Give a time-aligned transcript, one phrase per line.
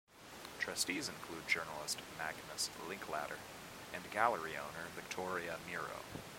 [0.57, 3.35] Trustees include journalist Magnus Linklater,
[3.93, 5.99] and gallery owner Victoria Miro.